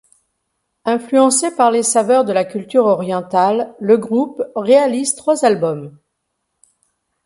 Influencé 0.85 1.51
par 1.55 1.69
les 1.69 1.83
saveurs 1.83 2.25
de 2.25 2.33
la 2.33 2.43
culture 2.43 2.85
orientale, 2.85 3.75
le 3.79 3.97
groupe 3.99 4.41
réalise 4.55 5.13
trois 5.13 5.45
albums. 5.45 5.95